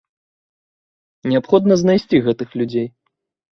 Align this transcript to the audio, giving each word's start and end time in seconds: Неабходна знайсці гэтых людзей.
Неабходна 1.33 1.73
знайсці 1.83 2.25
гэтых 2.31 2.59
людзей. 2.63 2.87